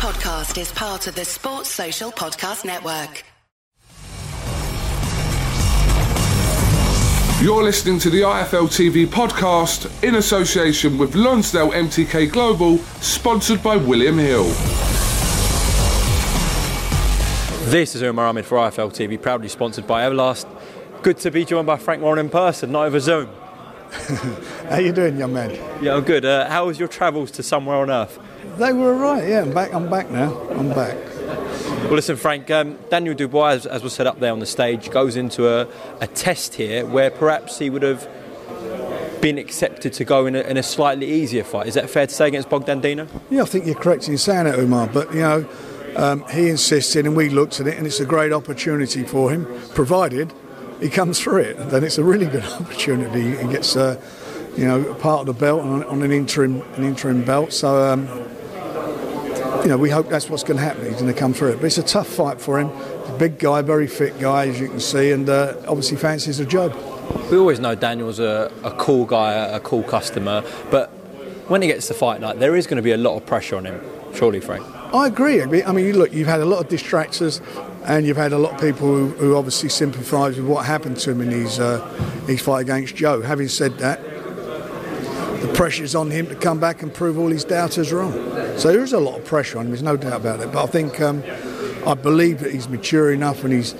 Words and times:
podcast 0.00 0.58
is 0.58 0.72
part 0.72 1.06
of 1.08 1.14
the 1.14 1.26
Sports 1.26 1.68
Social 1.68 2.10
Podcast 2.10 2.64
Network. 2.64 3.22
You're 7.44 7.62
listening 7.62 7.98
to 7.98 8.08
the 8.08 8.22
IFL 8.22 8.68
TV 8.68 9.06
podcast 9.06 10.02
in 10.02 10.14
association 10.14 10.96
with 10.96 11.14
Lonsdale 11.14 11.72
MTK 11.72 12.32
Global, 12.32 12.78
sponsored 13.02 13.62
by 13.62 13.76
William 13.76 14.16
Hill. 14.16 14.44
This 17.68 17.94
is 17.94 18.00
Umar 18.00 18.28
Ahmed 18.28 18.46
for 18.46 18.56
IFL 18.56 18.90
TV, 18.90 19.20
proudly 19.20 19.48
sponsored 19.48 19.86
by 19.86 20.08
Everlast. 20.08 20.46
Good 21.02 21.18
to 21.18 21.30
be 21.30 21.44
joined 21.44 21.66
by 21.66 21.76
Frank 21.76 22.00
Warren 22.00 22.20
in 22.20 22.30
person, 22.30 22.72
not 22.72 22.86
over 22.86 23.00
Zoom. 23.00 23.28
How 24.70 24.78
you 24.78 24.92
doing, 24.92 25.18
young 25.18 25.34
man? 25.34 25.50
Yeah, 25.82 25.96
I'm 25.96 26.04
good. 26.04 26.24
Uh, 26.24 26.48
how 26.48 26.68
was 26.68 26.78
your 26.78 26.88
travels 26.88 27.30
to 27.32 27.42
somewhere 27.42 27.76
on 27.76 27.90
earth? 27.90 28.18
They 28.58 28.72
were 28.72 28.94
right. 28.94 29.26
Yeah, 29.26 29.42
I'm 29.42 29.54
back. 29.54 29.72
I'm 29.72 29.88
back 29.88 30.10
now. 30.10 30.38
I'm 30.50 30.68
back. 30.68 30.96
Well, 31.84 31.94
listen, 31.94 32.16
Frank. 32.16 32.50
Um, 32.50 32.78
Daniel 32.88 33.14
Dubois, 33.14 33.48
as, 33.50 33.66
as 33.66 33.82
was 33.82 33.92
said 33.92 34.06
up 34.06 34.20
there 34.20 34.32
on 34.32 34.38
the 34.38 34.46
stage, 34.46 34.90
goes 34.90 35.16
into 35.16 35.48
a, 35.48 35.66
a 36.00 36.06
test 36.06 36.54
here 36.54 36.86
where 36.86 37.10
perhaps 37.10 37.58
he 37.58 37.70
would 37.70 37.82
have 37.82 38.08
been 39.20 39.38
accepted 39.38 39.92
to 39.94 40.04
go 40.04 40.26
in 40.26 40.34
a, 40.34 40.40
in 40.40 40.56
a 40.56 40.62
slightly 40.62 41.10
easier 41.10 41.44
fight. 41.44 41.66
Is 41.66 41.74
that 41.74 41.90
fair 41.90 42.06
to 42.06 42.14
say 42.14 42.28
against 42.28 42.48
Bogdan 42.48 42.80
Dinu? 42.80 43.08
Yeah, 43.30 43.42
I 43.42 43.44
think 43.44 43.66
you're 43.66 43.74
correct 43.74 44.08
in 44.08 44.18
saying 44.18 44.46
it, 44.46 44.58
Umar. 44.58 44.86
But 44.86 45.12
you 45.12 45.20
know, 45.20 45.48
um, 45.96 46.24
he 46.30 46.48
insisted, 46.48 47.06
and 47.06 47.16
we 47.16 47.28
looked 47.28 47.60
at 47.60 47.66
it, 47.66 47.76
and 47.76 47.86
it's 47.86 48.00
a 48.00 48.06
great 48.06 48.32
opportunity 48.32 49.04
for 49.04 49.30
him, 49.30 49.46
provided 49.74 50.32
he 50.80 50.88
comes 50.88 51.20
through 51.20 51.38
it. 51.38 51.70
Then 51.70 51.84
it's 51.84 51.98
a 51.98 52.04
really 52.04 52.26
good 52.26 52.44
opportunity. 52.60 53.36
He 53.36 53.52
gets, 53.52 53.76
uh, 53.76 54.00
you 54.56 54.64
know, 54.66 54.94
part 54.94 55.20
of 55.20 55.26
the 55.26 55.40
belt 55.40 55.62
on, 55.62 55.84
on 55.84 56.02
an 56.02 56.12
interim 56.12 56.62
an 56.74 56.84
interim 56.84 57.24
belt. 57.24 57.52
So. 57.52 57.92
Um, 57.92 58.08
you 59.62 59.68
know, 59.68 59.76
we 59.76 59.90
hope 59.90 60.08
that's 60.08 60.30
what's 60.30 60.42
going 60.42 60.56
to 60.56 60.62
happen. 60.62 60.84
He's 60.86 61.00
going 61.00 61.12
to 61.12 61.18
come 61.18 61.34
through 61.34 61.50
it. 61.50 61.56
But 61.56 61.66
it's 61.66 61.78
a 61.78 61.82
tough 61.82 62.08
fight 62.08 62.40
for 62.40 62.58
him. 62.58 62.70
Big 63.18 63.38
guy, 63.38 63.60
very 63.62 63.86
fit 63.86 64.18
guy, 64.18 64.48
as 64.48 64.58
you 64.58 64.68
can 64.68 64.80
see, 64.80 65.12
and 65.12 65.28
uh, 65.28 65.56
obviously 65.68 65.96
fancies 65.96 66.40
a 66.40 66.46
job. 66.46 66.74
We 67.30 67.36
always 67.36 67.60
know 67.60 67.74
Daniel's 67.74 68.20
a, 68.20 68.50
a 68.64 68.70
cool 68.72 69.04
guy, 69.04 69.34
a 69.34 69.60
cool 69.60 69.82
customer, 69.82 70.42
but 70.70 70.88
when 71.48 71.60
he 71.60 71.68
gets 71.68 71.88
to 71.88 71.94
fight 71.94 72.20
night, 72.20 72.38
there 72.38 72.56
is 72.56 72.66
going 72.66 72.76
to 72.76 72.82
be 72.82 72.92
a 72.92 72.96
lot 72.96 73.16
of 73.16 73.26
pressure 73.26 73.56
on 73.56 73.66
him, 73.66 73.80
surely, 74.14 74.40
Frank. 74.40 74.64
I 74.94 75.08
agree. 75.08 75.42
I 75.42 75.46
mean, 75.46 75.84
you 75.84 75.92
look, 75.92 76.12
you've 76.12 76.28
had 76.28 76.40
a 76.40 76.44
lot 76.44 76.60
of 76.60 76.68
distractors, 76.68 77.42
and 77.84 78.06
you've 78.06 78.16
had 78.16 78.32
a 78.32 78.38
lot 78.38 78.54
of 78.54 78.60
people 78.60 78.86
who, 78.86 79.08
who 79.08 79.36
obviously 79.36 79.68
sympathise 79.68 80.36
with 80.36 80.46
what 80.46 80.64
happened 80.64 80.96
to 80.98 81.10
him 81.10 81.20
in 81.20 81.30
his 81.30 81.58
uh, 81.60 81.80
his 82.26 82.40
fight 82.40 82.60
against 82.60 82.94
Joe. 82.94 83.20
Having 83.20 83.48
said 83.48 83.78
that, 83.78 84.00
the 85.40 85.52
pressure's 85.54 85.94
on 85.94 86.10
him 86.10 86.26
to 86.26 86.34
come 86.34 86.60
back 86.60 86.82
and 86.82 86.92
prove 86.92 87.18
all 87.18 87.28
his 87.28 87.44
doubters 87.44 87.92
wrong. 87.92 88.12
So 88.58 88.72
there 88.72 88.82
is 88.82 88.92
a 88.92 89.00
lot 89.00 89.18
of 89.18 89.24
pressure 89.24 89.58
on 89.58 89.66
him. 89.66 89.70
There's 89.70 89.82
no 89.82 89.96
doubt 89.96 90.20
about 90.20 90.40
it. 90.40 90.52
But 90.52 90.64
I 90.64 90.66
think 90.66 91.00
um, 91.00 91.22
I 91.86 91.94
believe 91.94 92.40
that 92.40 92.52
he's 92.52 92.68
mature 92.68 93.12
enough, 93.12 93.42
and 93.44 93.52
he's 93.52 93.72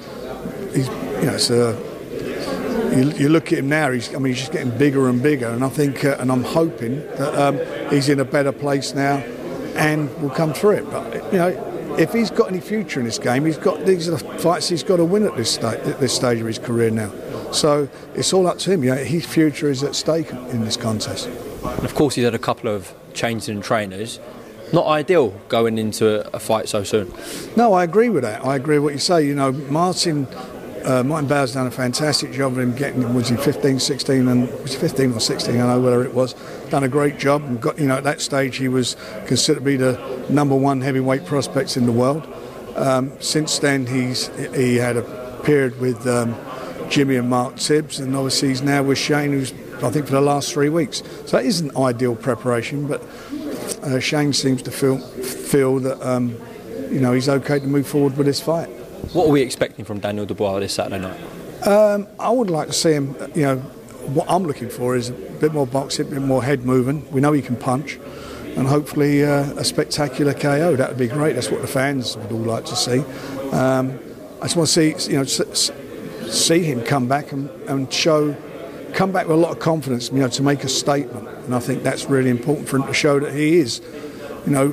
he's 0.75 0.89
you 0.89 1.27
know 1.27 1.35
it's 1.35 1.51
a. 1.51 1.91
You, 2.91 3.11
you 3.13 3.29
look 3.29 3.53
at 3.53 3.61
him 3.61 3.69
now. 3.69 3.93
He's, 3.93 4.13
I 4.13 4.19
mean, 4.19 4.33
he's 4.33 4.41
just 4.41 4.53
getting 4.53 4.77
bigger 4.77 5.09
and 5.09 5.23
bigger, 5.23 5.47
and 5.47 5.63
I 5.63 5.69
think, 5.69 6.05
uh, 6.05 6.17
and 6.19 6.33
I'm 6.33 6.43
hoping 6.43 7.07
that 7.19 7.35
um, 7.37 7.61
he's 7.89 8.09
in 8.09 8.19
a 8.19 8.25
better 8.25 8.51
place 8.51 8.95
now, 8.95 9.19
and 9.77 10.13
will 10.21 10.31
come 10.31 10.53
through 10.53 10.73
it. 10.73 10.91
But 10.91 11.33
you 11.33 11.39
know, 11.39 11.97
if 12.01 12.13
he's 12.13 12.31
got 12.31 12.49
any 12.49 12.59
future 12.59 12.99
in 12.99 13.07
this 13.07 13.19
game, 13.19 13.45
he's 13.45 13.59
got 13.59 13.87
these 13.87 14.09
are 14.09 14.13
the 14.13 14.19
fights 14.41 14.69
he's 14.69 14.83
got 14.83 14.97
to 14.97 15.05
win 15.05 15.25
at 15.25 15.37
this 15.37 15.53
stage, 15.53 15.79
at 15.81 16.01
this 16.01 16.15
stage 16.15 16.41
of 16.41 16.47
his 16.47 16.59
career 16.59 16.91
now. 16.91 17.13
So 17.53 17.89
it's 18.15 18.33
all 18.33 18.47
up 18.47 18.59
to 18.61 18.73
him. 18.73 18.83
You 18.83 18.91
know, 18.91 19.05
his 19.05 19.25
future 19.27 19.71
is 19.71 19.85
at 19.85 19.95
stake 19.95 20.31
in 20.33 20.65
this 20.65 20.77
contest. 20.77 21.29
And 21.65 21.85
of 21.85 21.95
course, 21.95 22.15
he's 22.15 22.25
had 22.25 22.35
a 22.35 22.39
couple 22.39 22.69
of 22.71 22.95
changes 23.15 23.49
in 23.49 23.61
trainers. 23.61 24.21
Not 24.73 24.87
ideal 24.87 25.31
going 25.49 25.79
into 25.79 26.29
a 26.35 26.39
fight 26.39 26.69
so 26.69 26.85
soon. 26.85 27.13
No, 27.57 27.73
I 27.73 27.85
agree 27.85 28.09
with 28.09 28.23
that. 28.23 28.45
I 28.45 28.55
agree 28.55 28.79
with 28.79 28.85
what 28.85 28.93
you 28.93 29.01
say. 29.01 29.27
You 29.27 29.35
know, 29.35 29.53
Martin. 29.53 30.27
Uh, 30.83 31.03
Martin 31.03 31.29
Bowers' 31.29 31.53
done 31.53 31.67
a 31.67 31.71
fantastic 31.71 32.33
job 32.33 32.53
of 32.53 32.59
him 32.59 32.75
getting, 32.75 33.13
was 33.13 33.29
he 33.29 33.37
15, 33.37 33.79
16, 33.79 34.27
and 34.27 34.51
was 34.63 34.73
he 34.73 34.79
15 34.79 35.13
or 35.13 35.21
16, 35.21 35.55
I 35.55 35.59
don't 35.59 35.69
know 35.69 35.81
whether 35.83 36.03
it 36.03 36.15
was, 36.15 36.33
done 36.71 36.85
a 36.85 36.89
great 36.89 37.19
job. 37.19 37.43
And 37.43 37.61
got, 37.61 37.79
you 37.79 37.87
know, 37.87 37.99
at 37.99 38.05
that 38.05 38.23
stage 38.23 38.57
he 38.57 38.67
was 38.67 38.97
considered 39.27 39.59
to 39.59 39.65
be 39.67 39.77
the 39.77 40.01
number 40.31 40.57
one 40.57 40.81
heavyweight 40.81 41.27
prospects 41.27 41.77
in 41.77 41.85
the 41.85 41.93
world. 41.93 42.27
Um, 42.77 43.13
since 43.21 43.59
then 43.59 43.89
he's 43.89 44.29
he 44.55 44.77
had 44.77 44.97
a 44.97 45.03
period 45.45 45.79
with 45.81 46.07
um, 46.07 46.35
Jimmy 46.91 47.17
and 47.17 47.31
Mark 47.31 47.57
Tibbs, 47.57 48.01
and 48.01 48.15
obviously 48.17 48.49
he's 48.49 48.63
now 48.63 48.83
with 48.83 48.99
Shane, 48.99 49.31
who's 49.31 49.53
I 49.83 49.91
think 49.91 50.07
for 50.07 50.13
the 50.13 50.21
last 50.21 50.53
three 50.53 50.69
weeks. 50.69 51.03
So 51.25 51.39
it 51.39 51.47
isn't 51.47 51.75
ideal 51.77 52.17
preparation, 52.17 52.87
but 52.87 53.03
uh, 53.83 54.01
Shane 54.01 54.33
seems 54.33 54.61
to 54.63 54.71
feel 54.71 54.99
feel 54.99 55.79
that 55.79 56.07
um, 56.07 56.37
you 56.91 57.01
know 57.01 57.13
he's 57.13 57.29
okay 57.29 57.61
to 57.61 57.67
move 57.67 57.87
forward 57.87 58.17
with 58.17 58.27
this 58.27 58.41
fight. 58.41 58.69
What 59.13 59.29
are 59.29 59.31
we 59.31 59.41
expecting 59.41 59.85
from 59.85 60.01
Daniel 60.01 60.27
Dubois 60.27 60.59
this 60.59 60.75
Saturday 60.75 60.99
night? 60.99 61.67
Um, 61.67 62.09
I 62.19 62.31
would 62.31 62.51
like 62.51 62.67
to 62.67 62.73
see 62.73 62.93
him. 62.93 63.17
You 63.35 63.43
know, 63.43 63.57
what 63.57 64.27
I'm 64.29 64.45
looking 64.45 64.69
for 64.69 64.97
is 64.97 65.11
a 65.11 65.13
bit 65.13 65.53
more 65.53 65.67
boxing, 65.67 66.09
a 66.09 66.11
bit 66.11 66.23
more 66.23 66.43
head 66.43 66.65
moving. 66.65 67.11
We 67.11 67.21
know 67.21 67.33
he 67.33 67.43
can 67.43 67.57
punch, 67.57 67.99
and 68.57 68.67
hopefully 68.67 69.25
uh, 69.25 69.45
a 69.53 69.65
spectacular 69.65 70.35
KO. 70.35 70.77
That 70.77 70.89
would 70.89 70.99
be 70.99 71.09
great. 71.09 71.35
That's 71.35 71.51
what 71.51 71.63
the 71.63 71.69
fans 71.69 72.17
would 72.17 72.33
all 72.33 72.39
like 72.39 72.65
to 72.67 72.77
see. 72.77 72.99
Um, 73.53 73.99
I 74.41 74.45
just 74.45 74.57
want 74.57 74.69
to 74.69 74.73
see 74.97 75.13
you 75.13 75.19
know 75.19 75.25
see 76.31 76.63
him 76.63 76.83
come 76.83 77.09
back 77.09 77.33
and, 77.33 77.51
and 77.69 77.93
show 77.93 78.37
come 78.93 79.13
back 79.13 79.27
with 79.27 79.37
a 79.37 79.41
lot 79.41 79.53
of 79.53 79.59
confidence, 79.59 80.11
you 80.11 80.19
know, 80.19 80.29
to 80.29 80.43
make 80.43 80.65
a 80.65 80.69
statement. 80.69 81.29
And 81.29 81.55
I 81.55 81.61
think 81.61 81.83
that's 81.83 82.07
really 82.07 82.31
important 82.31 82.69
for 82.69 82.77
him 82.77 82.87
to 82.87 82.95
show 82.95 83.21
that 83.21 83.35
he 83.35 83.59
is, 83.59 83.81
you 84.47 84.53
know, 84.53 84.69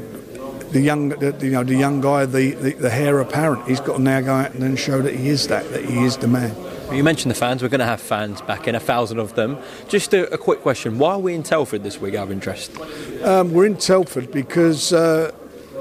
the 0.72 0.82
young, 0.82 1.10
the, 1.10 1.38
you 1.42 1.52
know, 1.52 1.64
the 1.64 1.76
young 1.76 2.02
guy, 2.02 2.26
the, 2.26 2.52
the, 2.52 2.74
the 2.74 2.94
heir 2.94 3.20
apparent. 3.20 3.68
He's 3.68 3.80
got 3.80 3.98
to 3.98 4.02
now 4.02 4.22
go 4.22 4.34
out 4.34 4.54
and 4.54 4.62
then 4.62 4.76
show 4.76 5.02
that 5.02 5.16
he 5.16 5.30
is 5.30 5.48
that, 5.48 5.70
that 5.72 5.86
he 5.86 6.04
is 6.04 6.18
the 6.18 6.28
man. 6.28 6.56
You 6.92 7.04
mentioned 7.04 7.32
the 7.32 7.36
fans. 7.36 7.62
We're 7.62 7.70
going 7.70 7.80
to 7.80 7.86
have 7.86 8.02
fans 8.02 8.42
back 8.42 8.68
in, 8.68 8.76
a 8.76 8.80
thousand 8.80 9.20
of 9.20 9.36
them. 9.36 9.58
Just 9.88 10.14
a, 10.14 10.34
a 10.34 10.38
quick 10.38 10.62
question: 10.62 10.98
Why 10.98 11.14
are 11.14 11.20
we 11.20 11.34
in 11.34 11.44
Telford 11.44 11.84
this 11.84 12.00
week? 12.00 12.16
Out 12.16 12.24
of 12.24 12.32
interest. 12.32 12.78
Um, 13.24 13.54
we're 13.54 13.66
in 13.66 13.78
Telford 13.78 14.32
because. 14.32 14.94
Uh, 14.94 15.32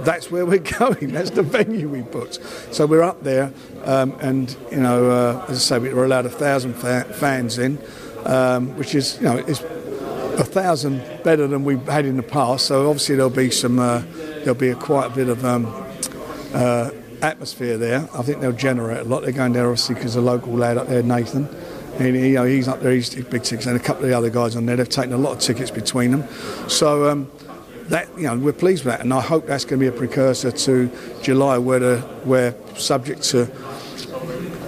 that's 0.01 0.31
where 0.31 0.47
we're 0.47 0.59
going. 0.79 1.13
That's 1.13 1.31
the 1.31 1.43
venue 1.43 1.89
we 1.89 2.03
booked. 2.03 2.41
So 2.73 2.87
we're 2.87 3.03
up 3.03 3.23
there, 3.23 3.53
um, 3.85 4.17
and 4.21 4.57
you 4.71 4.79
know, 4.79 5.11
uh, 5.11 5.47
as 5.49 5.71
I 5.71 5.79
say, 5.79 5.79
we're 5.79 6.05
allowed 6.05 6.27
a 6.27 6.31
thousand 6.31 6.75
fa- 6.75 7.05
fans 7.05 7.59
in 7.59 7.79
um, 8.27 8.77
which 8.77 8.95
is 8.95 9.17
you 9.17 9.25
know 9.25 9.37
is 9.37 9.61
a 9.61 10.45
thousand 10.45 10.99
better 11.23 11.47
than 11.47 11.65
we've 11.65 11.87
had 11.87 12.05
in 12.05 12.17
the 12.17 12.23
past. 12.23 12.67
So 12.67 12.89
obviously 12.89 13.17
there'll 13.17 13.31
be 13.31 13.51
some 13.51 13.79
uh, 13.79 14.03
there'll 14.39 14.55
be 14.55 14.69
a 14.69 14.75
quite 14.75 15.13
a 15.13 15.15
bit 15.15 15.29
of 15.29 15.45
um, 15.45 15.67
uh, 16.53 16.91
atmosphere 17.23 17.79
there. 17.79 18.09
I 18.13 18.23
think 18.23 18.41
they'll 18.41 18.53
generate 18.53 18.99
a 18.99 19.05
lot. 19.05 19.23
They're 19.23 19.33
going 19.33 19.53
there 19.53 19.67
obviously 19.67 19.95
because 19.95 20.15
the 20.15 20.21
local 20.21 20.53
lad 20.53 20.77
up 20.77 20.89
there, 20.89 21.03
Nathan. 21.03 21.49
And, 21.99 22.15
you 22.15 22.35
know, 22.35 22.45
he's 22.45 22.69
up 22.69 22.81
there, 22.83 22.93
he's 22.93 23.15
big 23.15 23.43
tickets, 23.43 23.65
and 23.65 23.75
a 23.75 23.81
couple 23.81 24.05
of 24.05 24.11
the 24.11 24.15
other 24.15 24.29
guys 24.29 24.55
on 24.55 24.67
there. 24.67 24.77
They've 24.77 24.87
taken 24.87 25.15
a 25.15 25.17
lot 25.17 25.33
of 25.33 25.39
tickets 25.39 25.71
between 25.71 26.11
them. 26.11 26.29
So 26.69 27.09
um, 27.09 27.31
that 27.89 28.09
you 28.17 28.25
know, 28.25 28.37
we're 28.37 28.53
pleased 28.53 28.85
with 28.85 28.95
that, 28.95 29.01
and 29.01 29.13
I 29.13 29.21
hope 29.21 29.47
that's 29.47 29.65
going 29.65 29.81
to 29.81 29.91
be 29.91 29.95
a 29.95 29.99
precursor 29.99 30.51
to 30.51 30.91
July, 31.23 31.59
where 31.59 31.79
the, 31.79 32.01
where 32.25 32.55
subject 32.77 33.23
to 33.25 33.51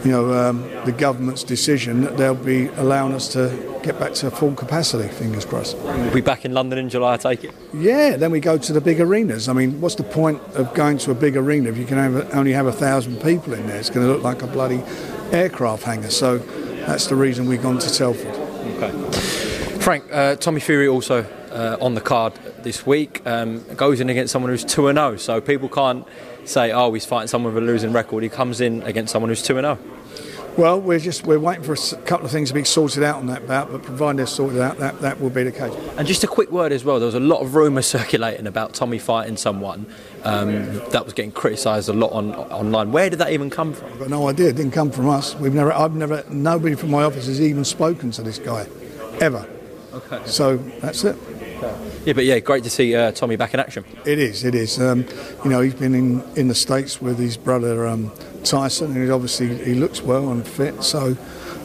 you 0.05 0.13
know, 0.13 0.33
um, 0.33 0.63
the 0.85 0.93
government's 0.93 1.43
decision 1.43 2.03
that 2.03 2.17
they'll 2.17 2.35
be 2.35 2.69
allowing 2.77 3.13
us 3.13 3.29
to 3.33 3.81
get 3.83 3.99
back 3.99 4.13
to 4.15 4.31
full 4.31 4.55
capacity. 4.55 5.09
Fingers 5.09 5.45
crossed. 5.45 5.77
We'll 5.79 6.15
be 6.15 6.21
back 6.21 6.45
in 6.45 6.53
London 6.53 6.79
in 6.79 6.89
July. 6.89 7.15
I 7.15 7.17
take 7.17 7.45
it. 7.45 7.55
Yeah, 7.75 8.17
then 8.17 8.31
we 8.31 8.41
go 8.41 8.59
to 8.59 8.73
the 8.73 8.81
big 8.81 9.01
arenas. 9.01 9.49
I 9.49 9.53
mean, 9.53 9.81
what's 9.81 9.97
the 9.97 10.05
point 10.05 10.41
of 10.55 10.73
going 10.75 10.99
to 10.99 11.11
a 11.11 11.15
big 11.15 11.37
arena 11.37 11.69
if 11.71 11.77
you 11.77 11.85
can 11.85 11.99
have, 11.99 12.35
only 12.35 12.53
have 12.53 12.67
a 12.67 12.73
thousand 12.73 13.21
people 13.21 13.55
in 13.55 13.67
there? 13.67 13.79
It's 13.79 13.91
going 13.91 14.07
to 14.07 14.13
look 14.13 14.23
like 14.23 14.43
a 14.43 14.47
bloody 14.47 14.83
aircraft 15.33 15.83
hangar. 15.83 16.11
So 16.11 16.39
that's 16.39 17.09
the 17.09 17.17
reason 17.17 17.47
we've 17.47 17.63
gone 17.63 17.79
to 17.79 17.93
Telford. 17.93 18.35
Okay. 18.77 19.18
Frank, 19.89 20.05
uh, 20.13 20.37
Tommy 20.37 20.61
Fury 20.61 20.87
also 20.87 21.25
uh, 21.51 21.79
on 21.81 21.95
the 21.95 22.03
card 22.03 22.35
this 22.59 22.85
week 22.85 23.23
um, 23.27 23.65
goes 23.75 24.01
in 24.01 24.11
against 24.11 24.35
someone 24.35 24.51
who's 24.51 24.63
two 24.63 24.89
and 24.89 24.99
zero. 24.99 25.17
So 25.17 25.41
people 25.41 25.71
can't 25.71 26.07
say, 26.45 26.73
"Oh, 26.73 26.93
he's 26.93 27.07
fighting 27.07 27.29
someone 27.29 27.55
with 27.55 27.63
a 27.63 27.67
losing 27.67 27.95
record." 27.95 28.23
He 28.23 28.29
comes 28.29 28.61
in 28.61 28.83
against 28.83 29.15
someone 29.15 29.31
who's 29.31 29.43
two 29.43 29.57
and 29.57 29.65
zero. 29.65 29.79
Well, 30.59 30.79
we're 30.79 30.99
just 30.99 31.27
we're 31.27 31.39
waiting 31.39 31.65
for 31.65 31.73
a 31.73 32.03
couple 32.03 32.27
of 32.27 32.33
things 32.33 32.51
to 32.51 32.55
be 32.55 32.65
sorted 32.65 33.03
out 33.03 33.17
on 33.17 33.29
that 33.29 33.47
bout, 33.47 33.73
but 33.73 33.83
provided 33.83 34.19
they're 34.19 34.27
sorted 34.27 34.61
out, 34.61 34.77
that, 34.77 35.01
that 35.01 35.23
will 35.23 35.31
be 35.31 35.43
the 35.43 35.53
case. 35.53 35.73
And 35.97 36.07
just 36.07 36.23
a 36.23 36.27
quick 36.27 36.53
word 36.53 36.71
as 36.71 36.85
well. 36.85 36.99
There 36.99 37.07
was 37.07 37.15
a 37.15 37.21
lot 37.21 37.41
of 37.41 37.55
rumours 37.55 37.87
circulating 37.97 38.47
about 38.47 38.75
Tommy 38.75 38.99
fighting 38.99 39.39
someone 39.39 39.87
um, 40.23 40.75
that 40.91 41.07
was 41.07 41.15
getting 41.15 41.33
criticised 41.33 41.89
a 41.89 41.95
lot 41.95 42.13
on 42.13 42.35
online. 42.35 42.93
Where 42.93 43.09
did 43.09 43.21
that 43.21 43.33
even 43.33 43.49
come 43.49 43.73
from? 43.73 43.91
I've 43.91 44.01
got 44.01 44.11
no 44.11 44.29
idea. 44.29 44.51
It 44.51 44.57
didn't 44.57 44.73
come 44.73 44.91
from 44.91 45.09
us. 45.09 45.35
We've 45.37 45.55
never. 45.55 45.73
I've 45.73 45.95
never. 45.95 46.25
Nobody 46.29 46.75
from 46.75 46.91
my 46.91 47.05
office 47.05 47.25
has 47.25 47.41
even 47.41 47.65
spoken 47.65 48.11
to 48.11 48.23
this 48.23 48.39
guy, 48.39 48.67
ever. 49.23 49.49
Okay. 49.93 50.21
So 50.27 50.57
that's 50.57 51.05
it. 51.05 51.17
Yeah, 52.05 52.13
but 52.13 52.25
yeah, 52.25 52.39
great 52.39 52.65
to 52.65 52.71
see 52.71 52.95
uh, 52.95 53.11
Tommy 53.13 53.37
back 53.37 53.53
in 53.55 53.61
action. 53.61 53.85
It 54.05 54.19
is, 54.19 54.45
it 54.45 54.55
is. 54.55 54.81
Um, 54.81 55.05
you 55.45 55.51
know, 55.51 55.61
he's 55.61 55.75
been 55.75 55.95
in, 55.95 56.23
in 56.37 56.49
the 56.49 56.55
States 56.55 57.01
with 57.03 57.19
his 57.19 57.37
brother 57.37 57.87
um, 57.87 58.13
Tyson, 58.45 58.97
and 58.97 59.11
obviously 59.11 59.57
he 59.65 59.75
looks 59.75 60.01
well 60.01 60.31
and 60.31 60.47
fit, 60.47 60.83
so 60.83 61.17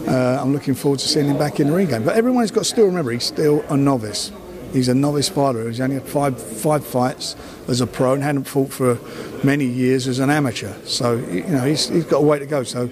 uh, 0.08 0.40
I'm 0.42 0.52
looking 0.52 0.74
forward 0.74 1.00
to 1.00 1.08
seeing 1.08 1.28
him 1.28 1.38
back 1.38 1.60
in 1.60 1.68
the 1.68 1.74
ring 1.74 1.88
game. 1.88 2.04
But 2.04 2.16
everyone's 2.16 2.52
got 2.52 2.62
to 2.62 2.70
still 2.70 2.86
remember 2.86 3.12
he's 3.12 3.24
still 3.24 3.62
a 3.70 3.78
novice. 3.78 4.32
He's 4.74 4.90
a 4.90 4.96
novice 4.96 5.30
fighter. 5.30 5.68
He's 5.68 5.80
only 5.80 5.96
had 5.96 6.08
five 6.08 6.42
five 6.42 6.86
fights 6.86 7.36
as 7.68 7.80
a 7.80 7.88
pro 7.88 8.14
and 8.14 8.24
hadn't 8.24 8.46
fought 8.46 8.74
for 8.74 8.98
many 9.46 9.66
years 9.66 10.08
as 10.08 10.18
an 10.18 10.32
amateur. 10.32 10.74
So 10.86 11.18
you 11.18 11.44
know 11.44 11.64
he's, 11.66 11.90
he's 11.90 12.06
got 12.06 12.18
a 12.18 12.26
way 12.26 12.40
to 12.40 12.48
go. 12.48 12.64
So 12.64 12.90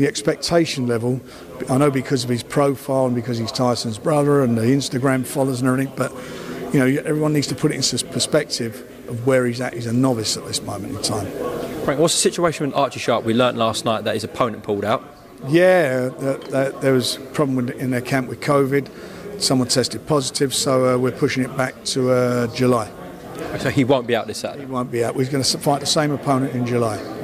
the 0.00 0.06
expectation 0.06 0.86
level, 0.86 1.20
I 1.68 1.76
know 1.76 1.90
because 1.90 2.24
of 2.24 2.30
his 2.30 2.42
profile 2.42 3.04
and 3.04 3.14
because 3.14 3.36
he's 3.36 3.52
Tyson's 3.52 3.98
brother 3.98 4.42
and 4.42 4.56
the 4.56 4.62
Instagram 4.62 5.26
followers 5.26 5.60
and 5.60 5.68
everything, 5.68 5.92
but 5.94 6.10
you 6.72 6.80
know 6.80 7.02
everyone 7.02 7.34
needs 7.34 7.48
to 7.48 7.54
put 7.54 7.70
it 7.70 7.74
into 7.74 8.06
perspective 8.06 8.90
of 9.08 9.26
where 9.26 9.44
he's 9.44 9.60
at. 9.60 9.74
He's 9.74 9.84
a 9.84 9.92
novice 9.92 10.38
at 10.38 10.46
this 10.46 10.62
moment 10.62 10.96
in 10.96 11.02
time. 11.02 11.26
Frank, 11.84 12.00
what's 12.00 12.14
the 12.14 12.20
situation 12.20 12.66
with 12.66 12.74
Archie 12.74 12.98
Sharp? 12.98 13.24
We 13.24 13.34
learnt 13.34 13.58
last 13.58 13.84
night 13.84 14.04
that 14.04 14.14
his 14.14 14.24
opponent 14.24 14.62
pulled 14.62 14.86
out. 14.86 15.04
Yeah, 15.48 16.08
there 16.80 16.94
was 16.94 17.16
a 17.16 17.20
problem 17.20 17.68
in 17.68 17.90
their 17.90 18.00
camp 18.00 18.28
with 18.28 18.40
COVID. 18.40 18.88
Someone 19.42 19.68
tested 19.68 20.06
positive, 20.06 20.54
so 20.54 20.94
uh, 20.94 20.98
we're 20.98 21.12
pushing 21.12 21.42
it 21.42 21.54
back 21.58 21.84
to 21.84 22.10
uh, 22.10 22.46
July. 22.54 22.90
So 23.58 23.68
he 23.68 23.84
won't 23.84 24.06
be 24.06 24.16
out 24.16 24.26
this 24.26 24.38
Saturday? 24.38 24.64
He 24.64 24.70
won't 24.70 24.90
be 24.90 25.04
out. 25.04 25.14
We're 25.14 25.30
going 25.30 25.44
to 25.44 25.58
fight 25.58 25.80
the 25.80 25.86
same 25.86 26.10
opponent 26.10 26.54
in 26.54 26.64
July. 26.64 27.19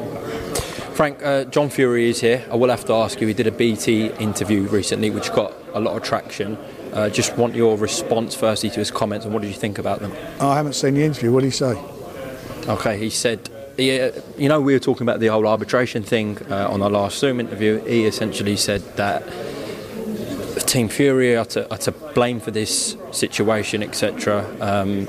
Frank, 0.96 1.22
uh, 1.22 1.44
John 1.44 1.69
Fury 1.69 2.08
is 2.08 2.22
here. 2.22 2.43
I 2.50 2.56
will 2.56 2.70
have 2.70 2.87
to 2.87 2.94
ask 2.94 3.20
you, 3.20 3.26
he 3.26 3.34
did 3.34 3.46
a 3.46 3.52
BT 3.52 4.06
interview 4.12 4.62
recently 4.62 5.10
which 5.10 5.31
got 5.31 5.52
a 5.75 5.78
lot 5.78 5.94
of 5.94 6.02
traction. 6.02 6.56
Uh, 6.94 7.10
just 7.10 7.37
want 7.37 7.54
your 7.54 7.76
response 7.76 8.34
firstly 8.34 8.70
to 8.70 8.76
his 8.76 8.90
comments 8.90 9.26
and 9.26 9.34
what 9.34 9.43
did 9.43 9.48
you 9.48 9.60
think 9.60 9.78
about 9.78 10.00
them? 10.00 10.14
Oh, 10.40 10.48
I 10.48 10.56
haven't 10.56 10.72
seen 10.72 10.94
the 10.94 11.04
interview. 11.04 11.32
What 11.32 11.40
did 11.40 11.48
he 11.48 11.50
say? 11.50 11.78
Okay, 12.66 12.98
he 12.98 13.10
said, 13.10 13.50
yeah, 13.76 14.10
you 14.38 14.48
know, 14.48 14.62
we 14.62 14.72
were 14.72 14.78
talking 14.78 15.02
about 15.02 15.20
the 15.20 15.26
whole 15.26 15.46
arbitration 15.46 16.02
thing 16.02 16.38
uh, 16.50 16.70
on 16.70 16.81
our 16.81 16.88
last 16.88 17.19
Zoom 17.19 17.40
interview. 17.40 17.84
He 17.84 18.06
essentially 18.06 18.56
said 18.56 18.81
that 18.96 19.22
Team 20.66 20.88
Fury 20.88 21.37
are 21.37 21.44
to, 21.44 21.70
are 21.70 21.78
to 21.78 21.93
blame 21.93 22.40
for 22.40 22.52
this 22.52 22.96
situation, 23.12 23.82
etc. 23.82 24.46
Um, 24.62 25.06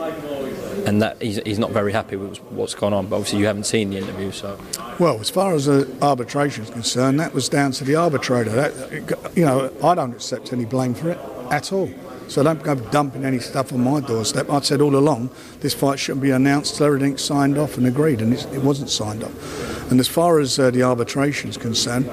and 0.87 1.01
that 1.01 1.21
he's, 1.21 1.35
he's 1.45 1.59
not 1.59 1.71
very 1.71 1.91
happy 1.91 2.15
with 2.15 2.37
what's 2.49 2.73
gone 2.73 2.93
on. 2.93 3.07
But 3.07 3.17
obviously, 3.17 3.39
you 3.39 3.45
haven't 3.45 3.65
seen 3.65 3.89
the 3.89 3.97
interview, 3.97 4.31
so. 4.31 4.57
Well, 4.99 5.19
as 5.19 5.29
far 5.29 5.53
as 5.53 5.65
the 5.65 5.85
arbitration 6.01 6.63
is 6.63 6.69
concerned, 6.69 7.19
that 7.19 7.33
was 7.33 7.49
down 7.49 7.73
to 7.73 7.83
the 7.83 7.95
arbitrator. 7.95 8.51
That, 8.51 9.31
you 9.35 9.45
know, 9.45 9.71
I 9.83 9.95
don't 9.95 10.13
accept 10.13 10.53
any 10.53 10.63
blame 10.63 10.93
for 10.93 11.09
it 11.09 11.19
at 11.51 11.73
all. 11.73 11.89
So 12.29 12.41
don't 12.41 12.63
go 12.63 12.75
dumping 12.75 13.25
any 13.25 13.39
stuff 13.39 13.71
on 13.73 13.81
my 13.81 13.99
doorstep. 13.99 14.49
I 14.49 14.59
said 14.61 14.81
all 14.81 14.95
along 14.95 15.29
this 15.59 15.73
fight 15.73 15.99
shouldn't 15.99 16.23
be 16.23 16.31
announced 16.31 16.75
till 16.75 16.87
everything's 16.87 17.21
signed 17.21 17.57
off 17.57 17.77
and 17.77 17.85
agreed, 17.85 18.21
and 18.21 18.33
it 18.33 18.63
wasn't 18.63 18.89
signed 18.89 19.23
off. 19.23 19.91
And 19.91 19.99
as 19.99 20.07
far 20.07 20.39
as 20.39 20.57
uh, 20.57 20.71
the 20.71 20.83
arbitration 20.83 21.49
is 21.49 21.57
concerned, 21.57 22.05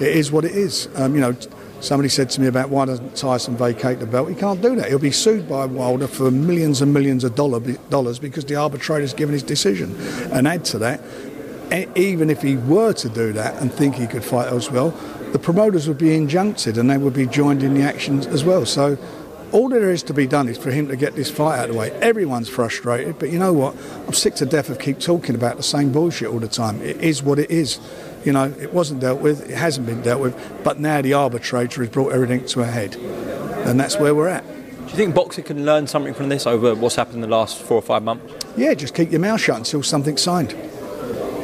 it 0.00 0.16
is 0.16 0.30
what 0.30 0.44
it 0.44 0.52
is. 0.52 0.88
Um, 0.94 1.14
you 1.14 1.20
know, 1.20 1.34
somebody 1.80 2.08
said 2.08 2.30
to 2.30 2.40
me 2.40 2.46
about 2.46 2.70
why 2.70 2.84
doesn't 2.84 3.16
Tyson 3.16 3.56
vacate 3.56 4.00
the 4.00 4.06
belt? 4.06 4.28
He 4.28 4.34
can't 4.34 4.60
do 4.60 4.76
that. 4.76 4.88
He'll 4.88 4.98
be 4.98 5.10
sued 5.10 5.48
by 5.48 5.64
Wilder 5.66 6.06
for 6.06 6.30
millions 6.30 6.82
and 6.82 6.92
millions 6.92 7.24
of 7.24 7.34
dollar, 7.34 7.60
dollars 7.88 8.18
because 8.18 8.44
the 8.44 8.56
arbitrator's 8.56 9.14
given 9.14 9.32
his 9.32 9.42
decision. 9.42 9.96
And 10.32 10.46
add 10.46 10.64
to 10.66 10.78
that, 10.78 11.00
even 11.96 12.30
if 12.30 12.42
he 12.42 12.56
were 12.56 12.92
to 12.94 13.08
do 13.08 13.32
that 13.32 13.60
and 13.60 13.72
think 13.72 13.94
he 13.94 14.06
could 14.06 14.24
fight 14.24 14.48
elsewhere, 14.48 14.92
the 15.32 15.38
promoters 15.38 15.86
would 15.86 15.98
be 15.98 16.08
injuncted 16.08 16.76
and 16.76 16.90
they 16.90 16.98
would 16.98 17.14
be 17.14 17.26
joined 17.26 17.62
in 17.62 17.74
the 17.74 17.82
action 17.82 18.20
as 18.28 18.44
well. 18.44 18.66
So 18.66 18.98
all 19.52 19.68
there 19.68 19.90
is 19.90 20.02
to 20.04 20.14
be 20.14 20.26
done 20.26 20.48
is 20.48 20.58
for 20.58 20.70
him 20.70 20.88
to 20.88 20.96
get 20.96 21.14
this 21.14 21.30
fight 21.30 21.58
out 21.58 21.68
of 21.68 21.74
the 21.74 21.78
way. 21.78 21.90
Everyone's 22.00 22.48
frustrated, 22.48 23.18
but 23.18 23.30
you 23.30 23.38
know 23.38 23.52
what? 23.52 23.76
I'm 24.06 24.12
sick 24.12 24.34
to 24.36 24.46
death 24.46 24.68
of 24.70 24.78
keep 24.78 24.98
talking 25.00 25.34
about 25.34 25.56
the 25.56 25.62
same 25.62 25.92
bullshit 25.92 26.28
all 26.28 26.38
the 26.38 26.48
time. 26.48 26.80
It 26.82 27.00
is 27.00 27.22
what 27.22 27.38
it 27.38 27.50
is. 27.50 27.78
You 28.24 28.32
know, 28.32 28.52
it 28.60 28.72
wasn't 28.72 29.00
dealt 29.00 29.20
with, 29.20 29.48
it 29.48 29.56
hasn't 29.56 29.86
been 29.86 30.02
dealt 30.02 30.20
with, 30.20 30.62
but 30.62 30.78
now 30.78 31.00
the 31.00 31.14
arbitrator 31.14 31.80
has 31.82 31.90
brought 31.90 32.12
everything 32.12 32.44
to 32.46 32.60
a 32.60 32.66
head. 32.66 32.94
And 32.96 33.80
that's 33.80 33.98
where 33.98 34.14
we're 34.14 34.28
at. 34.28 34.46
Do 34.46 34.96
you 34.96 34.96
think 34.96 35.14
boxing 35.14 35.44
can 35.44 35.64
learn 35.64 35.86
something 35.86 36.14
from 36.14 36.28
this 36.28 36.46
over 36.46 36.74
what's 36.74 36.96
happened 36.96 37.16
in 37.16 37.20
the 37.22 37.28
last 37.28 37.58
four 37.62 37.78
or 37.78 37.82
five 37.82 38.02
months? 38.02 38.46
Yeah, 38.56 38.74
just 38.74 38.94
keep 38.94 39.10
your 39.10 39.20
mouth 39.20 39.40
shut 39.40 39.56
until 39.56 39.82
something's 39.82 40.20
signed 40.20 40.52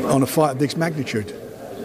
on 0.07 0.23
a 0.23 0.27
fight 0.27 0.53
of 0.53 0.59
this 0.59 0.77
magnitude. 0.77 1.31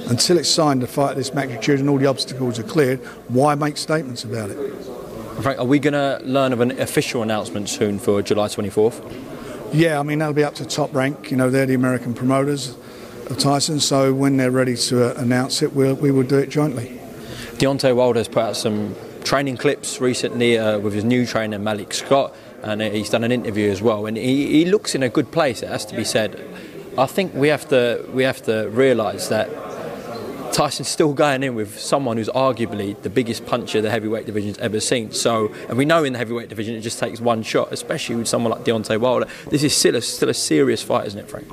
Until 0.07 0.37
it's 0.37 0.49
signed, 0.49 0.83
a 0.83 0.87
fight 0.87 1.11
of 1.11 1.17
this 1.17 1.33
magnitude 1.33 1.79
and 1.79 1.89
all 1.89 1.97
the 1.97 2.07
obstacles 2.07 2.59
are 2.59 2.63
cleared, 2.63 2.99
why 3.29 3.55
make 3.55 3.77
statements 3.77 4.23
about 4.23 4.49
it? 4.49 4.57
Frank, 5.41 5.59
are 5.59 5.65
we 5.65 5.79
going 5.79 5.93
to 5.93 6.23
learn 6.23 6.53
of 6.53 6.61
an 6.61 6.79
official 6.79 7.23
announcement 7.23 7.67
soon 7.69 7.97
for 7.97 8.21
July 8.21 8.47
24th? 8.47 9.71
Yeah, 9.73 9.99
I 9.99 10.03
mean, 10.03 10.19
that'll 10.19 10.33
be 10.33 10.43
up 10.43 10.55
to 10.55 10.65
Top 10.65 10.93
Rank. 10.93 11.31
You 11.31 11.37
know, 11.37 11.49
they're 11.49 11.65
the 11.65 11.73
American 11.73 12.13
promoters 12.13 12.75
of 13.29 13.39
Tyson, 13.39 13.79
so 13.79 14.13
when 14.13 14.37
they're 14.37 14.51
ready 14.51 14.75
to 14.75 15.09
uh, 15.09 15.21
announce 15.21 15.61
it, 15.61 15.73
we'll, 15.73 15.95
we 15.95 16.11
will 16.11 16.23
do 16.23 16.37
it 16.37 16.49
jointly. 16.49 16.99
Deontay 17.53 17.95
Wilder 17.95 18.19
has 18.19 18.27
put 18.27 18.39
out 18.39 18.57
some 18.57 18.95
training 19.23 19.57
clips 19.57 20.01
recently 20.01 20.57
uh, 20.57 20.79
with 20.79 20.93
his 20.93 21.03
new 21.03 21.25
trainer, 21.25 21.57
Malik 21.57 21.93
Scott, 21.93 22.35
and 22.61 22.81
he's 22.81 23.09
done 23.09 23.23
an 23.23 23.31
interview 23.31 23.71
as 23.71 23.81
well. 23.81 24.05
And 24.05 24.17
he, 24.17 24.47
he 24.47 24.65
looks 24.65 24.93
in 24.93 25.01
a 25.01 25.09
good 25.09 25.31
place, 25.31 25.63
it 25.63 25.69
has 25.69 25.85
to 25.85 25.95
be 25.95 26.03
said. 26.03 26.39
I 26.97 27.05
think 27.05 27.33
we 27.33 27.47
have 27.47 27.67
to, 27.69 28.05
we 28.13 28.23
have 28.23 28.41
to 28.43 28.69
realise 28.69 29.29
that 29.29 29.49
Tyson's 30.51 30.87
still 30.87 31.13
going 31.13 31.43
in 31.43 31.55
with 31.55 31.79
someone 31.79 32.17
who's 32.17 32.29
arguably 32.29 32.99
the 33.01 33.09
biggest 33.09 33.45
puncher 33.45 33.81
the 33.81 33.89
heavyweight 33.89 34.25
division's 34.25 34.57
ever 34.57 34.79
seen. 34.79 35.11
So, 35.11 35.53
and 35.69 35.77
we 35.77 35.85
know 35.85 36.03
in 36.03 36.13
the 36.13 36.19
heavyweight 36.19 36.49
division 36.49 36.75
it 36.75 36.81
just 36.81 36.99
takes 36.99 37.19
one 37.21 37.43
shot, 37.43 37.71
especially 37.71 38.15
with 38.15 38.27
someone 38.27 38.51
like 38.51 38.63
Deontay 38.63 38.99
Wilder. 38.99 39.27
This 39.49 39.63
is 39.63 39.75
still 39.75 39.95
a, 39.95 40.01
still 40.01 40.29
a 40.29 40.33
serious 40.33 40.83
fight, 40.83 41.07
isn't 41.07 41.19
it, 41.19 41.29
Frank? 41.29 41.47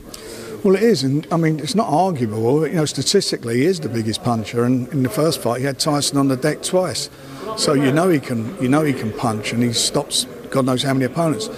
Well, 0.64 0.74
it 0.74 0.82
is, 0.82 1.04
and 1.04 1.26
I 1.30 1.36
mean 1.36 1.60
it's 1.60 1.76
not 1.76 1.88
arguable. 1.88 2.66
You 2.66 2.74
know, 2.74 2.84
statistically, 2.84 3.58
he 3.58 3.66
is 3.66 3.80
the 3.80 3.88
biggest 3.88 4.24
puncher, 4.24 4.64
and 4.64 4.88
in 4.88 5.04
the 5.04 5.08
first 5.08 5.40
fight, 5.40 5.60
he 5.60 5.66
had 5.66 5.78
Tyson 5.78 6.18
on 6.18 6.28
the 6.28 6.36
deck 6.36 6.62
twice. 6.62 7.08
So 7.56 7.74
you 7.74 7.92
know 7.92 8.08
he 8.08 8.18
can, 8.18 8.60
you 8.60 8.68
know 8.68 8.82
he 8.82 8.92
can 8.92 9.12
punch, 9.12 9.52
and 9.52 9.62
he 9.62 9.72
stops 9.72 10.26
God 10.50 10.64
knows 10.64 10.82
how 10.82 10.92
many 10.92 11.04
opponents. 11.04 11.48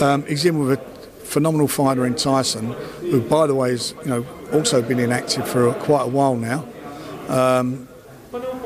Um, 0.00 0.24
he's 0.26 0.44
in 0.44 0.58
with 0.58 0.78
a 0.78 0.82
phenomenal 1.24 1.68
fighter 1.68 2.06
in 2.06 2.14
Tyson, 2.14 2.72
who, 3.00 3.20
by 3.20 3.46
the 3.46 3.54
way, 3.54 3.70
has 3.70 3.94
you 4.04 4.10
know 4.10 4.26
also 4.52 4.80
been 4.80 4.98
inactive 4.98 5.48
for 5.48 5.72
quite 5.74 6.04
a 6.04 6.08
while 6.08 6.36
now. 6.36 6.66
Um, 7.28 7.88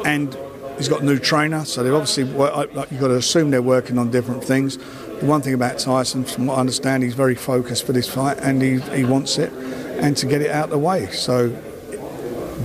and 0.04 0.36
he's 0.76 0.88
got 0.88 1.02
a 1.02 1.04
new 1.04 1.18
trainer, 1.18 1.64
so 1.64 1.82
they've 1.82 1.94
obviously 1.94 2.24
you've 2.24 2.36
got 2.36 2.88
to 2.88 3.16
assume 3.16 3.50
they're 3.50 3.62
working 3.62 3.98
on 3.98 4.10
different 4.10 4.44
things. 4.44 4.78
The 4.78 5.26
one 5.26 5.40
thing 5.40 5.54
about 5.54 5.78
Tyson, 5.78 6.24
from 6.24 6.46
what 6.46 6.56
I 6.56 6.60
understand, 6.60 7.02
he's 7.02 7.14
very 7.14 7.34
focused 7.34 7.86
for 7.86 7.92
this 7.92 8.08
fight 8.08 8.38
and 8.38 8.60
he, 8.60 8.80
he 8.80 9.04
wants 9.04 9.38
it 9.38 9.52
and 9.52 10.16
to 10.16 10.26
get 10.26 10.42
it 10.42 10.50
out 10.50 10.64
of 10.64 10.70
the 10.70 10.78
way. 10.78 11.06
So 11.10 11.48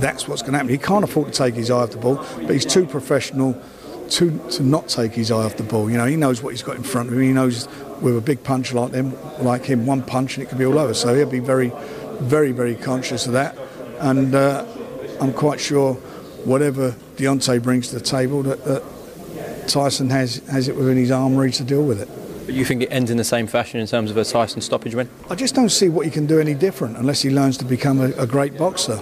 that's 0.00 0.26
what's 0.26 0.42
going 0.42 0.52
to 0.52 0.58
happen. 0.58 0.70
He 0.70 0.78
can't 0.78 1.04
afford 1.04 1.32
to 1.32 1.32
take 1.32 1.54
his 1.54 1.70
eye 1.70 1.82
off 1.82 1.90
the 1.90 1.98
ball, 1.98 2.16
but 2.36 2.50
he's 2.50 2.66
too 2.66 2.86
professional 2.86 3.60
to, 4.10 4.38
to 4.50 4.62
not 4.62 4.88
take 4.88 5.12
his 5.12 5.30
eye 5.30 5.44
off 5.44 5.56
the 5.56 5.62
ball. 5.62 5.90
You 5.90 5.98
know, 5.98 6.06
he 6.06 6.16
knows 6.16 6.42
what 6.42 6.50
he's 6.50 6.62
got 6.62 6.76
in 6.76 6.82
front 6.82 7.08
of 7.08 7.14
him. 7.14 7.20
He 7.20 7.32
knows 7.32 7.68
with 8.00 8.16
a 8.16 8.20
big 8.20 8.42
punch 8.42 8.72
like 8.72 8.92
them, 8.92 9.14
like 9.42 9.64
him, 9.64 9.86
one 9.86 10.02
punch 10.02 10.36
and 10.36 10.44
it 10.44 10.48
could 10.48 10.58
be 10.58 10.66
all 10.66 10.78
over. 10.78 10.94
So 10.94 11.14
he'll 11.14 11.30
be 11.30 11.40
very, 11.40 11.72
very, 12.20 12.52
very 12.52 12.74
conscious 12.74 13.26
of 13.26 13.32
that. 13.32 13.56
And 14.00 14.34
uh, 14.34 14.64
I'm 15.20 15.32
quite 15.32 15.60
sure 15.60 15.94
whatever 16.44 16.92
Deontay 17.16 17.62
brings 17.62 17.88
to 17.88 17.94
the 17.96 18.04
table, 18.04 18.42
that, 18.44 18.64
that 18.64 18.82
Tyson 19.68 20.10
has, 20.10 20.36
has 20.48 20.68
it 20.68 20.76
within 20.76 20.96
his 20.96 21.10
armoury 21.10 21.52
to 21.52 21.64
deal 21.64 21.84
with 21.84 22.00
it. 22.00 22.08
But 22.46 22.54
you 22.54 22.64
think 22.64 22.82
it 22.82 22.86
ends 22.90 23.10
in 23.10 23.18
the 23.18 23.24
same 23.24 23.46
fashion 23.46 23.80
in 23.80 23.86
terms 23.86 24.10
of 24.10 24.16
a 24.16 24.24
Tyson 24.24 24.62
stoppage 24.62 24.94
win? 24.94 25.08
I 25.28 25.34
just 25.34 25.54
don't 25.54 25.68
see 25.68 25.88
what 25.88 26.06
he 26.06 26.10
can 26.10 26.26
do 26.26 26.40
any 26.40 26.54
different 26.54 26.96
unless 26.96 27.20
he 27.22 27.30
learns 27.30 27.58
to 27.58 27.64
become 27.64 28.00
a, 28.00 28.10
a 28.12 28.26
great 28.26 28.56
boxer. 28.56 29.00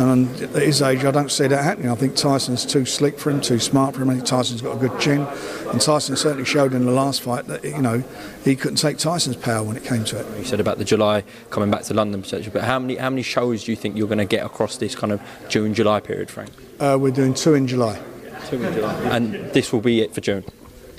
And 0.00 0.40
at 0.40 0.62
his 0.62 0.80
age, 0.80 1.04
I 1.04 1.10
don't 1.10 1.30
see 1.30 1.46
that 1.46 1.62
happening. 1.62 1.90
I 1.90 1.94
think 1.94 2.16
Tyson's 2.16 2.64
too 2.64 2.86
slick 2.86 3.18
for 3.18 3.28
him, 3.28 3.42
too 3.42 3.58
smart 3.58 3.94
for 3.94 4.00
him. 4.00 4.08
I 4.08 4.14
think 4.14 4.24
Tyson's 4.24 4.62
got 4.62 4.78
a 4.78 4.88
good 4.88 4.98
chin. 4.98 5.26
And 5.70 5.78
Tyson 5.78 6.16
certainly 6.16 6.46
showed 6.46 6.72
in 6.72 6.86
the 6.86 6.90
last 6.90 7.20
fight 7.20 7.46
that, 7.48 7.62
you 7.64 7.82
know, 7.82 8.02
he 8.42 8.56
couldn't 8.56 8.76
take 8.78 8.96
Tyson's 8.96 9.36
power 9.36 9.62
when 9.62 9.76
it 9.76 9.84
came 9.84 10.04
to 10.04 10.18
it. 10.18 10.38
You 10.38 10.44
said 10.44 10.58
about 10.58 10.78
the 10.78 10.86
July 10.86 11.22
coming 11.50 11.70
back 11.70 11.82
to 11.82 11.94
London 11.94 12.22
potentially, 12.22 12.50
but 12.50 12.64
how 12.64 12.78
many, 12.78 12.96
how 12.96 13.10
many 13.10 13.20
shows 13.20 13.64
do 13.64 13.72
you 13.72 13.76
think 13.76 13.94
you're 13.94 14.08
going 14.08 14.16
to 14.16 14.24
get 14.24 14.46
across 14.46 14.78
this 14.78 14.94
kind 14.94 15.12
of 15.12 15.20
June, 15.50 15.74
July 15.74 16.00
period, 16.00 16.30
Frank? 16.30 16.50
Uh, 16.80 16.96
we're 16.98 17.10
doing 17.10 17.34
two 17.34 17.52
in 17.52 17.66
July. 17.66 18.00
Two 18.48 18.64
in 18.64 18.72
July. 18.72 18.94
And 19.10 19.34
this 19.52 19.70
will 19.70 19.82
be 19.82 20.00
it 20.00 20.14
for 20.14 20.22
June? 20.22 20.44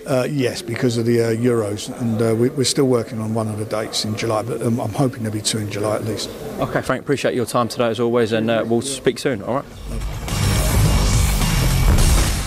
Uh, 0.06 0.28
yes, 0.30 0.62
because 0.62 0.98
of 0.98 1.06
the 1.06 1.22
uh, 1.22 1.30
Euros, 1.30 1.90
and 2.02 2.22
uh, 2.22 2.36
we, 2.36 2.50
are 2.50 2.66
still 2.66 2.88
working 2.88 3.20
on 3.20 3.34
one 3.34 3.48
of 3.48 3.60
the 3.60 3.66
dates 3.66 4.04
in 4.04 4.16
July, 4.16 4.42
but 4.42 4.62
um, 4.62 4.80
I'm 4.80 4.92
hoping 4.92 5.24
there'll 5.24 5.38
be 5.38 5.42
two 5.42 5.60
in 5.60 5.70
July 5.70 5.96
at 5.96 6.06
least. 6.06 6.30
Okay, 6.60 6.82
Frank, 6.82 7.02
appreciate 7.02 7.36
your 7.36 7.46
time 7.46 7.68
today 7.68 7.88
as 7.88 8.00
always, 8.00 8.32
and 8.32 8.50
uh, 8.50 8.64
we'll 8.66 8.82
speak 8.82 9.20
soon, 9.20 9.42
all 9.44 9.56
right? 9.56 9.66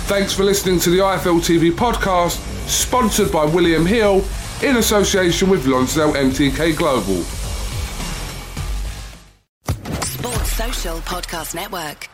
Thanks 0.06 0.32
for 0.32 0.44
listening 0.44 0.80
to 0.80 0.90
the 0.90 0.98
IFL 0.98 1.40
TV 1.40 1.70
podcast, 1.70 2.36
sponsored 2.68 3.32
by 3.32 3.44
William 3.44 3.86
Hill 3.86 4.24
in 4.62 4.76
association 4.76 5.48
with 5.48 5.66
Lonsdale 5.66 6.12
MTK 6.12 6.76
Global. 6.76 7.22
Sports 10.04 10.52
Social 10.52 10.98
Podcast 11.00 11.54
Network. 11.54 12.08